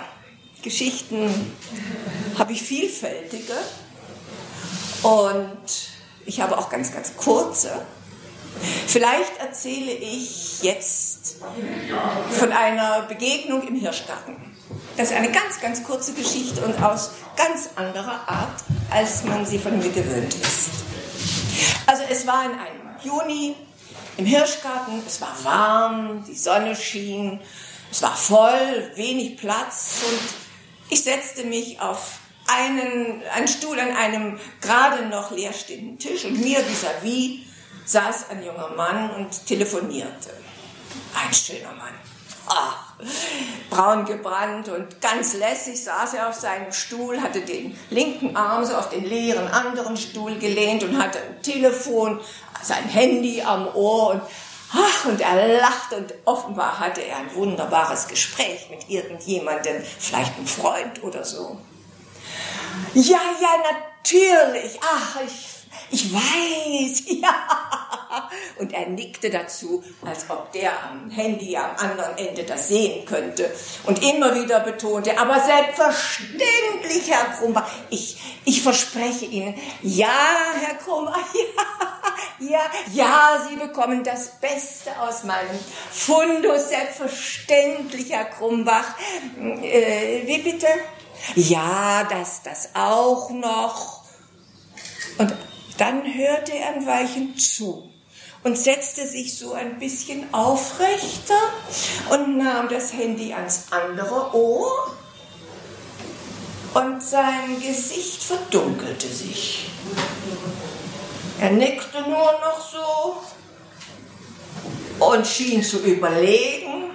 Geschichten 0.61 1.53
habe 2.37 2.51
ich 2.51 2.61
vielfältige 2.61 3.53
und 5.03 5.57
ich 6.25 6.41
habe 6.41 6.57
auch 6.57 6.69
ganz, 6.69 6.91
ganz 6.91 7.15
kurze. 7.15 7.85
Vielleicht 8.87 9.37
erzähle 9.39 9.93
ich 9.93 10.61
jetzt 10.63 11.37
von 12.31 12.51
einer 12.51 13.03
Begegnung 13.03 13.65
im 13.65 13.75
Hirschgarten. 13.75 14.35
Das 14.97 15.11
ist 15.11 15.15
eine 15.15 15.31
ganz, 15.31 15.61
ganz 15.61 15.81
kurze 15.85 16.11
Geschichte 16.11 16.59
und 16.59 16.83
aus 16.83 17.11
ganz 17.37 17.69
anderer 17.77 18.27
Art, 18.27 18.61
als 18.89 19.23
man 19.23 19.45
sie 19.45 19.59
von 19.59 19.79
mir 19.79 19.91
gewöhnt 19.91 20.33
ist. 20.33 20.71
Also 21.85 22.03
es 22.09 22.27
war 22.27 22.43
in 22.43 22.51
einem 22.51 22.97
Juni 23.01 23.55
im 24.17 24.25
Hirschgarten, 24.25 25.01
es 25.07 25.21
war 25.21 25.37
warm, 25.43 26.25
die 26.27 26.35
Sonne 26.35 26.75
schien, 26.75 27.39
es 27.91 28.01
war 28.01 28.15
voll, 28.15 28.91
wenig 28.95 29.37
Platz 29.37 30.01
und 30.09 30.19
ich 30.89 31.03
setzte 31.03 31.43
mich 31.43 31.79
auf 31.79 32.19
einen, 32.47 33.21
einen 33.35 33.47
Stuhl 33.47 33.79
an 33.79 33.95
einem 33.95 34.39
gerade 34.61 35.05
noch 35.05 35.31
leerstehenden 35.31 35.99
Tisch 35.99 36.25
und 36.25 36.39
mir 36.39 36.59
vis-à-vis 36.59 37.45
saß 37.85 38.29
ein 38.29 38.43
junger 38.43 38.69
Mann 38.75 39.11
und 39.11 39.45
telefonierte. 39.45 40.31
Ein 41.15 41.33
schöner 41.33 41.73
Mann. 41.73 41.93
Ach, 42.47 42.93
braun 43.69 44.05
gebrannt 44.05 44.69
und 44.69 45.01
ganz 45.01 45.35
lässig 45.35 45.83
saß 45.83 46.15
er 46.15 46.29
auf 46.29 46.35
seinem 46.35 46.71
Stuhl, 46.71 47.21
hatte 47.21 47.41
den 47.41 47.77
linken 47.91 48.35
Arm 48.35 48.65
so 48.65 48.75
auf 48.75 48.89
den 48.89 49.05
leeren 49.05 49.47
anderen 49.47 49.97
Stuhl 49.97 50.37
gelehnt 50.39 50.83
und 50.83 51.01
hatte 51.01 51.19
ein 51.19 51.43
Telefon, 51.43 52.19
sein 52.63 52.85
Handy 52.85 53.43
am 53.43 53.67
Ohr 53.75 54.13
und 54.13 54.21
und 55.05 55.21
er 55.21 55.59
lachte 55.59 55.97
und 55.97 56.13
offenbar 56.25 56.79
hatte 56.79 57.01
er 57.01 57.17
ein 57.17 57.33
wunderbares 57.33 58.07
Gespräch 58.07 58.67
mit 58.69 58.89
irgendjemandem, 58.89 59.81
vielleicht 59.99 60.35
einem 60.37 60.47
Freund 60.47 61.03
oder 61.03 61.23
so. 61.25 61.57
Ja, 62.93 63.19
ja, 63.41 63.49
natürlich. 63.71 64.79
Ach, 64.81 65.17
ich, 65.25 65.47
ich 65.91 66.13
weiß, 66.13 67.03
ja. 67.21 68.29
Und 68.57 68.73
er 68.73 68.87
nickte 68.87 69.29
dazu, 69.29 69.83
als 70.05 70.29
ob 70.29 70.51
der 70.51 70.71
am 70.83 71.09
Handy 71.09 71.55
am 71.57 71.75
anderen 71.77 72.17
Ende 72.17 72.43
das 72.43 72.67
sehen 72.67 73.05
könnte. 73.05 73.49
Und 73.85 74.03
immer 74.03 74.35
wieder 74.35 74.59
betonte, 74.59 75.17
aber 75.17 75.39
selbstverständlich, 75.39 77.09
Herr 77.09 77.37
Krummer, 77.37 77.67
ich, 77.89 78.17
ich 78.45 78.61
verspreche 78.61 79.25
Ihnen, 79.25 79.55
ja, 79.81 80.07
Herr 80.59 80.75
Krummer, 80.75 81.15
ja, 81.33 81.98
ja, 82.39 82.61
ja, 82.93 83.45
Sie 83.47 83.55
bekommen 83.55 84.03
das 84.03 84.39
Beste 84.39 84.91
aus 84.99 85.23
meinem 85.23 85.59
Fundus 85.91 86.69
selbstverständlicher 86.69 88.25
Krumbach. 88.25 88.95
Äh, 89.61 90.25
wie 90.25 90.39
bitte? 90.39 90.67
Ja, 91.35 92.05
das, 92.09 92.41
das 92.43 92.69
auch 92.73 93.29
noch. 93.29 94.03
Und 95.17 95.33
dann 95.77 96.03
hörte 96.13 96.53
er 96.53 96.75
ein 96.75 96.85
Weilchen 96.85 97.37
zu 97.37 97.89
und 98.43 98.57
setzte 98.57 99.05
sich 99.07 99.37
so 99.37 99.53
ein 99.53 99.79
bisschen 99.79 100.33
aufrechter 100.33 101.39
und 102.09 102.37
nahm 102.37 102.69
das 102.69 102.93
Handy 102.93 103.33
ans 103.33 103.65
andere 103.71 104.33
Ohr 104.33 104.95
und 106.73 107.03
sein 107.03 107.61
Gesicht 107.61 108.23
verdunkelte 108.23 109.07
sich. 109.07 109.69
Er 111.39 111.51
nickte 111.51 112.01
nur 112.01 112.33
noch 112.33 112.59
so 112.69 113.23
und 114.99 115.25
schien 115.25 115.63
zu 115.63 115.79
überlegen. 115.79 116.91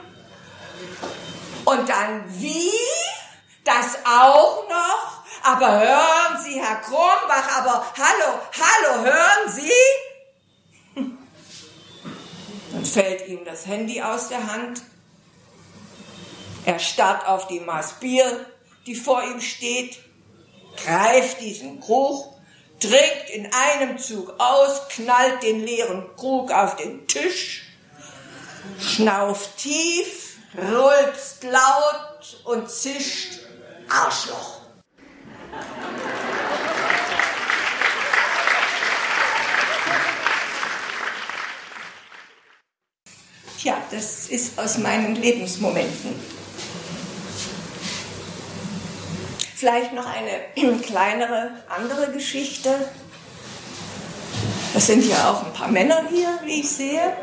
Und 1.65 1.89
dann 1.89 2.25
wie? 2.29 2.71
Das 3.65 3.99
auch 4.05 4.69
noch? 4.69 5.25
Aber 5.43 5.81
hören 5.81 6.43
Sie, 6.45 6.61
Herr 6.61 6.77
Kronbach, 6.77 7.59
aber 7.59 7.87
hallo, 7.97 8.39
hallo, 8.61 9.05
hören 9.05 9.51
Sie? 9.51 9.73
Dann 12.73 12.85
fällt 12.85 13.27
ihm 13.29 13.45
das 13.47 13.67
Handy 13.67 14.03
aus 14.03 14.29
der 14.29 14.47
Hand. 14.47 14.83
Er 16.67 16.79
starrt 16.79 17.27
auf 17.27 17.47
die 17.47 17.61
Maß 17.61 17.95
Bier, 17.95 18.47
die 18.87 18.95
vor 18.95 19.23
ihm 19.23 19.41
steht, 19.41 19.99
greift 20.77 21.41
diesen 21.41 21.81
Krug, 21.81 22.34
trinkt 22.89 23.31
in 23.31 23.51
einem 23.53 23.99
Zug 23.99 24.35
aus, 24.39 24.89
knallt 24.89 25.43
den 25.43 25.65
leeren 25.65 26.05
Krug 26.17 26.51
auf 26.53 26.77
den 26.77 27.07
Tisch, 27.07 27.65
schnauft 28.79 29.57
tief, 29.57 30.37
rülpst 30.57 31.45
laut 31.45 32.43
und 32.45 32.71
zischt 32.71 33.41
Arschloch. 33.89 34.61
Tja, 43.59 43.83
das 43.91 44.29
ist 44.29 44.59
aus 44.59 44.77
meinen 44.77 45.17
Lebensmomenten. 45.17 46.34
Vielleicht 49.65 49.95
noch 49.95 50.05
eine 50.05 50.77
kleinere 50.83 51.53
andere 51.71 52.13
Geschichte. 52.13 52.69
Das 54.75 54.87
sind 54.87 55.03
ja 55.09 55.31
auch 55.31 55.47
ein 55.47 55.55
paar 55.55 55.69
Männer 55.69 56.05
hier, 56.11 56.39
wie 56.45 56.61
ich 56.61 56.69
sehe. 56.69 57.17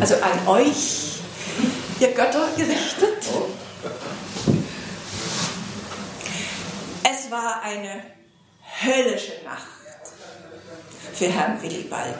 Also 0.00 0.14
an 0.14 0.48
euch, 0.48 1.18
ihr 2.00 2.12
Götter 2.12 2.48
gerichtet. 2.56 3.22
Es 7.04 7.30
war 7.30 7.60
eine 7.62 8.02
höllische 8.82 9.44
Nacht 9.44 9.66
für 11.12 11.26
Herrn 11.26 11.60
Willibald. 11.60 12.16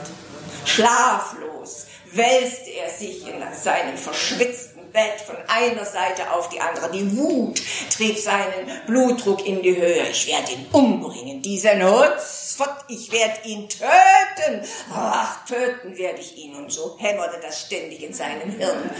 Schlaflos 0.67 1.87
wälzte 2.12 2.69
er 2.69 2.91
sich 2.91 3.27
in 3.27 3.43
seinem 3.55 3.97
verschwitzten 3.97 4.72
Bett 4.93 5.21
von 5.25 5.37
einer 5.49 5.85
Seite 5.85 6.31
auf 6.33 6.49
die 6.49 6.61
andere. 6.61 6.91
Die 6.91 7.17
Wut 7.17 7.61
trieb 7.91 8.19
seinen 8.19 8.71
Blutdruck 8.87 9.47
in 9.47 9.63
die 9.63 9.77
Höhe. 9.77 10.09
Ich 10.09 10.27
werde 10.27 10.53
ihn 10.53 10.67
umbringen, 10.73 11.43
diesen 11.43 11.83
Hutzfott, 11.83 12.85
ich 12.89 13.11
werde 13.11 13.49
ihn 13.49 13.69
töten. 13.69 14.63
Ach, 14.95 15.45
töten 15.47 15.97
werde 15.97 16.21
ich 16.21 16.37
ihn. 16.37 16.55
Und 16.57 16.71
so 16.71 16.97
hämmerte 16.99 17.41
das 17.41 17.63
ständig 17.63 18.03
in 18.03 18.13
seinem 18.13 18.51
Hirn. 18.51 18.91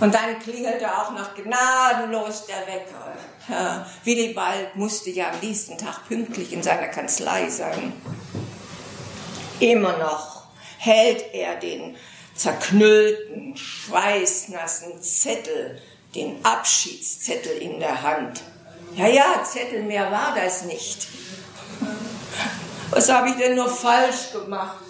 Und 0.00 0.12
dann 0.14 0.38
klingelte 0.40 0.86
auch 0.86 1.12
noch 1.12 1.34
gnadenlos 1.34 2.46
der 2.46 2.66
Wecker. 2.66 3.16
Herr 3.46 3.86
Willibald 4.02 4.74
musste 4.74 5.10
ja 5.10 5.30
am 5.30 5.40
nächsten 5.40 5.78
Tag 5.78 6.06
pünktlich 6.08 6.52
in 6.52 6.62
seiner 6.62 6.88
Kanzlei 6.88 7.48
sein. 7.48 7.92
Immer 9.60 9.96
noch 9.98 10.44
hält 10.78 11.32
er 11.32 11.56
den 11.56 11.96
zerknüllten, 12.34 13.56
schweißnassen 13.56 15.00
Zettel, 15.02 15.80
den 16.14 16.44
Abschiedszettel 16.44 17.58
in 17.58 17.80
der 17.80 18.02
Hand. 18.02 18.42
Ja, 18.94 19.06
ja, 19.08 19.42
Zettel 19.44 19.82
mehr 19.82 20.10
war 20.10 20.34
das 20.34 20.64
nicht. 20.64 21.08
Was 22.90 23.08
habe 23.08 23.30
ich 23.30 23.36
denn 23.36 23.56
nur 23.56 23.68
falsch 23.68 24.32
gemacht? 24.32 24.84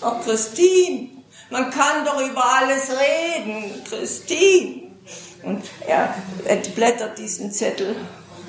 Ach, 0.00 0.22
Christine, 0.24 1.10
man 1.50 1.70
kann 1.70 2.04
doch 2.04 2.20
über 2.20 2.44
alles 2.44 2.88
reden, 2.90 3.84
Christine. 3.84 4.90
Und 5.42 5.64
er 5.86 6.14
entblättert 6.44 7.18
diesen 7.18 7.52
Zettel 7.52 7.96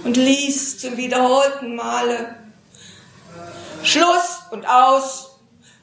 und 0.03 0.17
liest 0.17 0.81
zum 0.81 0.97
wiederholten 0.97 1.75
Male. 1.75 2.35
Schluss 3.83 4.41
und 4.51 4.65
aus. 4.65 5.30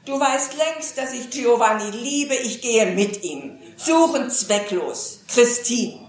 Du 0.09 0.19
weißt 0.19 0.55
längst, 0.57 0.97
dass 0.97 1.13
ich 1.13 1.29
Giovanni 1.29 1.91
liebe, 1.91 2.33
ich 2.33 2.61
gehe 2.61 2.87
mit 2.87 3.23
ihm. 3.23 3.59
Suchen 3.77 4.31
zwecklos. 4.31 5.19
Christine. 5.27 5.99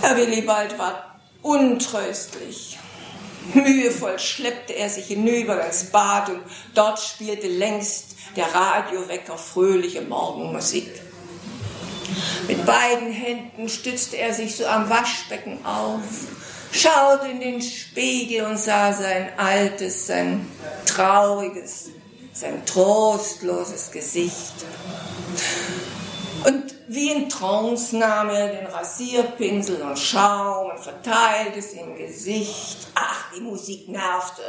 Herr 0.00 0.16
Willibald 0.16 0.76
war 0.80 1.20
untröstlich. 1.42 2.76
Mühevoll 3.54 4.18
schleppte 4.18 4.72
er 4.72 4.90
sich 4.90 5.06
hinüber 5.06 5.64
ins 5.64 5.84
Bad 5.84 6.30
und 6.30 6.42
dort 6.74 6.98
spielte 6.98 7.46
längst 7.46 8.16
der 8.34 8.52
Radiowecker 8.52 9.38
fröhliche 9.38 10.02
Morgenmusik. 10.02 10.90
Mit 12.48 12.66
beiden 12.66 13.12
Händen 13.12 13.68
stützte 13.68 14.16
er 14.16 14.34
sich 14.34 14.56
so 14.56 14.66
am 14.66 14.90
Waschbecken 14.90 15.64
auf 15.64 16.00
schaute 16.72 17.28
in 17.28 17.40
den 17.40 17.62
Spiegel 17.62 18.46
und 18.46 18.58
sah 18.58 18.92
sein 18.92 19.30
altes, 19.36 20.06
sein 20.06 20.50
trauriges, 20.86 21.90
sein 22.32 22.64
trostloses 22.66 23.90
Gesicht. 23.90 24.64
Und 26.44 26.74
wie 26.88 27.12
in 27.12 27.28
Trance 27.28 27.96
nahm 27.96 28.30
er 28.30 28.48
den 28.48 28.66
Rasierpinsel 28.66 29.80
und 29.82 29.98
Schaum 29.98 30.70
und 30.70 30.80
verteilte 30.80 31.58
es 31.58 31.72
im 31.74 31.96
Gesicht. 31.96 32.88
Ach, 32.94 33.32
die 33.36 33.40
Musik 33.40 33.88
nervte. 33.88 34.42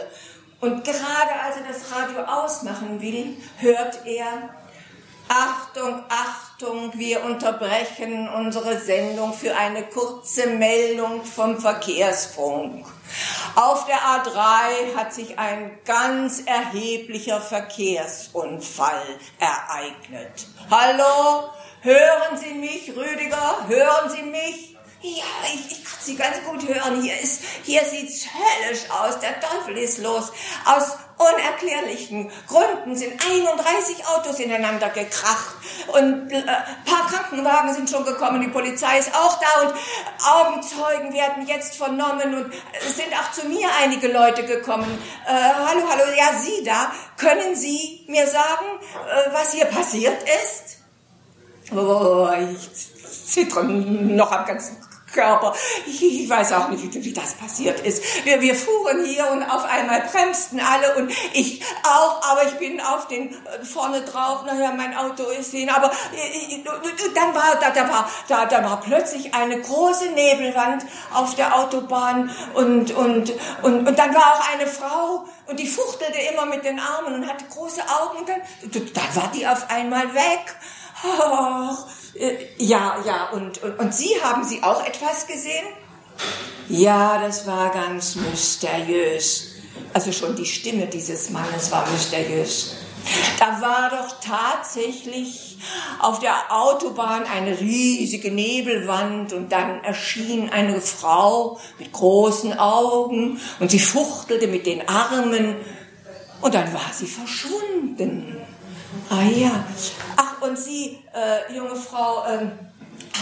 Und 0.59 0.83
gerade 0.83 1.31
als 1.45 1.57
er 1.57 1.67
das 1.67 1.91
Radio 1.91 2.23
ausmachen 2.23 3.01
will, 3.01 3.37
hört 3.57 4.05
er 4.05 4.49
Achtung, 5.27 6.03
Achtung, 6.09 6.91
wir 6.95 7.23
unterbrechen 7.23 8.29
unsere 8.29 8.79
Sendung 8.79 9.33
für 9.33 9.55
eine 9.55 9.83
kurze 9.83 10.47
Meldung 10.47 11.23
vom 11.23 11.59
Verkehrsfunk. 11.59 12.85
Auf 13.55 13.85
der 13.85 13.97
A3 13.97 14.95
hat 14.95 15.13
sich 15.13 15.37
ein 15.39 15.79
ganz 15.85 16.41
erheblicher 16.45 17.39
Verkehrsunfall 17.39 19.19
ereignet. 19.39 20.47
Hallo? 20.69 21.49
Hören 21.81 22.37
Sie 22.37 22.53
mich, 22.53 22.91
Rüdiger? 22.95 23.67
Hören 23.67 24.09
Sie 24.09 24.23
mich? 24.23 24.77
Ja, 25.01 25.25
ich, 25.53 25.71
ich 25.71 25.83
kann 25.83 25.99
Sie 25.99 26.15
ganz 26.15 26.37
gut 26.45 26.65
hören. 26.65 27.01
Hier 27.01 27.19
ist, 27.19 27.41
hier 27.63 27.83
sieht's 27.83 28.25
höllisch 28.25 28.89
aus. 28.89 29.19
Der 29.19 29.37
Teufel 29.41 29.77
ist 29.77 29.97
los. 29.97 30.31
Aus 30.65 30.97
unerklärlichen 31.31 32.31
Gründen 32.47 32.95
sind 32.95 33.13
31 33.13 34.07
Autos 34.07 34.39
ineinander 34.39 34.89
gekracht 34.89 35.55
und 35.87 36.31
äh, 36.31 36.43
paar 36.85 37.07
Krankenwagen 37.07 37.73
sind 37.73 37.89
schon 37.89 38.05
gekommen. 38.05 38.41
Die 38.41 38.47
Polizei 38.47 38.99
ist 38.99 39.13
auch 39.13 39.39
da 39.39 39.67
und 39.67 39.73
Augenzeugen 40.25 41.13
werden 41.13 41.47
jetzt 41.47 41.75
vernommen 41.75 42.35
und 42.35 42.53
es 42.85 42.95
sind 42.95 43.13
auch 43.13 43.31
zu 43.31 43.47
mir 43.47 43.67
einige 43.81 44.07
Leute 44.07 44.45
gekommen. 44.45 45.01
Äh, 45.25 45.31
hallo, 45.31 45.81
hallo, 45.89 46.03
ja, 46.17 46.39
Sie 46.41 46.63
da. 46.63 46.91
Können 47.17 47.55
Sie 47.55 48.05
mir 48.07 48.27
sagen, 48.27 48.65
äh, 49.07 49.33
was 49.33 49.53
hier 49.53 49.65
passiert 49.65 50.21
ist? 50.23 50.79
Oh, 51.75 52.29
ich 52.51 52.69
zittere 52.73 53.63
noch 53.63 54.31
am 54.31 54.45
ganzen 54.45 54.77
Körper. 55.13 55.53
Ich, 55.85 56.29
weiß 56.29 56.53
auch 56.53 56.69
nicht, 56.69 56.83
wie, 56.83 57.05
wie, 57.05 57.13
das 57.13 57.33
passiert 57.33 57.79
ist. 57.81 58.03
Wir, 58.25 58.41
wir 58.41 58.55
fuhren 58.55 59.05
hier 59.05 59.29
und 59.31 59.43
auf 59.43 59.63
einmal 59.65 60.01
bremsten 60.01 60.59
alle 60.59 60.95
und 60.95 61.11
ich 61.33 61.63
auch, 61.83 62.21
aber 62.31 62.43
ich 62.43 62.53
bin 62.55 62.81
auf 62.81 63.07
den 63.07 63.31
äh, 63.31 63.63
vorne 63.63 64.01
drauf. 64.01 64.43
Naja, 64.45 64.73
mein 64.75 64.95
Auto 64.97 65.23
ist 65.23 65.51
hin. 65.51 65.69
Aber 65.69 65.91
ich, 66.13 66.57
äh, 66.57 66.63
dann 67.15 67.33
war 67.33 67.57
da, 67.61 67.69
da 67.69 67.89
war 67.89 68.09
da, 68.27 68.45
da 68.45 68.63
war 68.63 68.81
plötzlich 68.81 69.33
eine 69.33 69.61
große 69.61 70.09
Nebelwand 70.09 70.85
auf 71.13 71.35
der 71.35 71.55
Autobahn 71.55 72.31
und 72.53 72.91
und 72.91 73.33
und 73.61 73.87
und 73.87 73.99
dann 73.99 74.13
war 74.13 74.33
auch 74.33 74.53
eine 74.53 74.67
Frau 74.67 75.25
und 75.47 75.59
die 75.59 75.67
fuchtelte 75.67 76.19
immer 76.31 76.45
mit 76.45 76.65
den 76.65 76.79
Armen 76.79 77.13
und 77.13 77.29
hatte 77.29 77.45
große 77.45 77.81
Augen 77.81 78.19
und 78.19 78.29
dann, 78.29 78.41
dann 78.71 79.15
war 79.15 79.31
die 79.33 79.45
auf 79.45 79.69
einmal 79.69 80.13
weg. 80.13 80.55
Oh, 81.03 81.75
ja, 82.57 82.97
ja, 83.05 83.29
und, 83.31 83.61
und, 83.63 83.79
und 83.79 83.93
Sie, 83.93 84.11
haben 84.21 84.43
Sie 84.43 84.61
auch 84.61 84.85
etwas 84.85 85.27
gesehen? 85.27 85.65
Ja, 86.69 87.19
das 87.19 87.47
war 87.47 87.71
ganz 87.71 88.15
mysteriös. 88.15 89.55
Also 89.93 90.11
schon 90.11 90.35
die 90.35 90.45
Stimme 90.45 90.87
dieses 90.87 91.29
Mannes 91.29 91.71
war 91.71 91.89
mysteriös. 91.89 92.75
Da 93.37 93.61
war 93.61 93.89
doch 93.89 94.15
tatsächlich 94.21 95.57
auf 95.99 96.19
der 96.19 96.35
Autobahn 96.49 97.23
eine 97.25 97.59
riesige 97.59 98.31
Nebelwand 98.31 99.33
und 99.33 99.51
dann 99.51 99.83
erschien 99.83 100.49
eine 100.49 100.79
Frau 100.79 101.59
mit 101.79 101.91
großen 101.91 102.57
Augen 102.57 103.39
und 103.59 103.71
sie 103.71 103.79
fuchtelte 103.79 104.47
mit 104.47 104.65
den 104.65 104.87
Armen 104.87 105.55
und 106.41 106.53
dann 106.53 106.73
war 106.73 106.91
sie 106.93 107.07
verschwunden. 107.07 108.37
Ah 109.09 109.23
ja. 109.23 109.65
Und 110.43 110.57
Sie, 110.57 110.99
äh, 111.13 111.53
junge 111.55 111.75
Frau, 111.75 112.25
äh, 112.25 112.47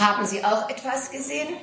haben 0.00 0.26
Sie 0.26 0.44
auch 0.44 0.68
etwas 0.68 1.08
gesehen? 1.08 1.56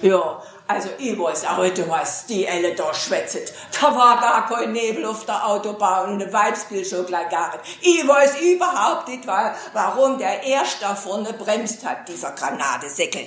Ja, 0.00 0.42
also 0.66 0.88
ich 0.98 1.18
weiß 1.18 1.44
auch 1.44 1.58
heute, 1.58 1.88
was 1.90 2.24
die 2.24 2.46
Elle 2.46 2.74
da 2.74 2.92
schwätzt. 2.94 3.52
Da 3.78 3.94
war 3.94 4.18
gar 4.18 4.48
kein 4.48 4.72
Nebel 4.72 5.04
auf 5.04 5.26
der 5.26 5.46
Autobahn 5.46 6.12
und 6.14 6.22
ein 6.22 6.32
Weibsbild 6.32 6.86
schon 6.86 7.04
gleich 7.04 7.28
gar 7.28 7.52
nicht. 7.52 7.78
Ich 7.82 8.08
weiß 8.08 8.40
überhaupt 8.40 9.08
nicht, 9.08 9.26
warum 9.26 10.18
der 10.18 10.42
Erste 10.42 10.80
da 10.80 10.94
vorne 10.94 11.34
bremst 11.34 11.84
hat, 11.84 12.08
dieser 12.08 12.32
Granadesäckel. 12.32 13.26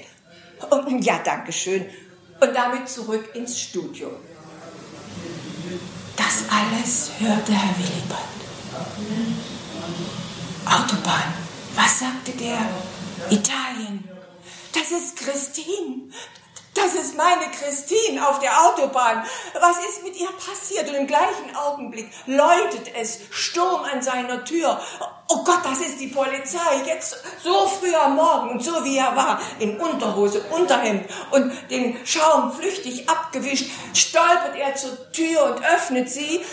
Und, 0.71 1.05
ja, 1.05 1.19
danke 1.23 1.53
schön. 1.53 1.85
Und 2.39 2.55
damit 2.55 2.89
zurück 2.89 3.35
ins 3.35 3.59
Studio. 3.59 4.09
Das 6.15 6.43
alles 6.49 7.11
hörte 7.19 7.51
Herr 7.51 7.75
Willibald. 7.77 8.37
Autobahn. 10.65 11.46
Was 11.77 11.99
sagte 11.99 12.31
der? 12.31 12.57
Italien. 13.29 14.09
Das 14.73 14.89
ist 14.89 15.15
Christine. 15.15 16.11
Das 16.73 16.95
ist 16.95 17.15
meine 17.15 17.51
Christine 17.51 18.27
auf 18.27 18.39
der 18.39 18.51
Autobahn. 18.65 19.23
Was 19.53 19.77
ist 19.87 20.03
mit 20.03 20.15
ihr 20.19 20.29
passiert? 20.31 20.89
Und 20.89 20.95
im 20.95 21.05
gleichen 21.05 21.55
Augenblick 21.55 22.09
läutet 22.25 22.95
es 22.99 23.19
Sturm 23.29 23.83
an 23.83 24.01
seiner 24.01 24.43
Tür. 24.43 24.81
Oh 25.27 25.43
Gott, 25.43 25.59
das 25.63 25.79
ist 25.81 25.99
die 25.99 26.07
Polizei. 26.07 26.81
Jetzt 26.87 27.15
so 27.43 27.67
früh 27.67 27.93
am 27.93 28.15
Morgen 28.15 28.49
und 28.49 28.63
so 28.63 28.83
wie 28.83 28.97
er 28.97 29.15
war, 29.15 29.39
in 29.59 29.79
Unterhose, 29.79 30.41
Unterhemd 30.49 31.07
und 31.29 31.51
den 31.69 31.95
Schaum 32.07 32.53
flüchtig 32.53 33.07
abgewischt, 33.07 33.69
stolpert 33.93 34.55
er 34.55 34.73
zur 34.73 35.11
Tür 35.11 35.43
und 35.43 35.63
öffnet 35.63 36.09
sie. 36.09 36.43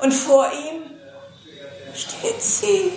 Und 0.00 0.12
vor 0.12 0.50
ihm 0.52 0.82
steht 1.94 2.42
sie. 2.42 2.92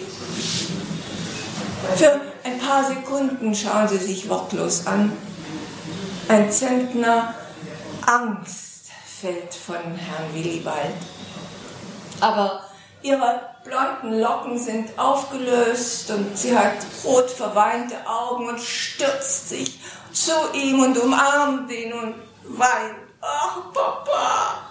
Für 1.95 2.19
ein 2.43 2.59
paar 2.59 2.83
Sekunden 2.83 3.55
schauen 3.55 3.87
sie 3.87 3.97
sich 3.97 4.27
wortlos 4.27 4.85
an. 4.85 5.15
Ein 6.27 6.51
Zentner 6.51 7.33
Angst 8.05 8.91
fällt 9.21 9.53
von 9.53 9.75
Herrn 9.75 10.33
Willibald. 10.33 10.95
Aber 12.19 12.63
ihre 13.01 13.41
blonden 13.63 14.19
Locken 14.19 14.57
sind 14.57 14.97
aufgelöst 14.97 16.11
und 16.11 16.37
sie 16.37 16.57
hat 16.57 16.77
rot 17.03 17.29
verweinte 17.29 17.95
Augen 18.05 18.49
und 18.49 18.59
stürzt 18.59 19.49
sich 19.49 19.79
zu 20.11 20.31
ihm 20.53 20.79
und 20.81 20.97
umarmt 20.97 21.71
ihn 21.71 21.93
und 21.93 22.15
weint. 22.43 22.95
Ach, 23.21 23.57
Papa, 23.73 24.69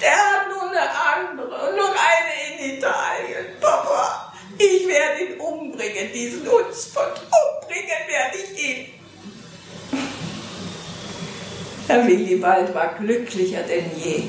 der 0.00 0.10
hat 0.10 0.48
nur 0.48 0.70
eine 0.70 0.80
andere, 0.80 1.74
nur 1.74 1.88
eine 1.88 2.62
in 2.64 2.76
Italien, 2.76 3.60
Papa. 3.60 4.29
Ich 4.62 4.86
werde 4.86 5.24
ihn 5.24 5.40
umbringen, 5.40 6.12
diesen 6.12 6.42
Hundsfund. 6.46 7.14
Umbringen 7.16 8.02
werde 8.06 8.36
ich 8.36 8.62
ihn. 8.62 8.86
Herr 11.88 12.06
Willibald 12.06 12.74
war 12.74 12.94
glücklicher 12.98 13.62
denn 13.62 13.90
je. 13.96 14.24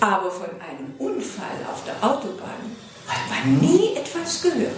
Aber 0.00 0.32
von 0.32 0.50
einem 0.60 0.94
Unfall 0.98 1.64
auf 1.72 1.84
der 1.84 1.94
Autobahn 2.02 2.76
hat 3.06 3.30
man 3.30 3.60
nie 3.60 3.94
etwas 3.94 4.42
gehört. 4.42 4.72